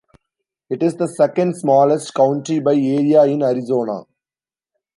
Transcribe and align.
It 0.71 0.81
is 0.81 0.95
the 0.95 1.05
second-smallest 1.05 2.15
county 2.15 2.59
by 2.59 2.73
area 2.73 3.21
in 3.25 3.43
Arizona. 3.43 4.05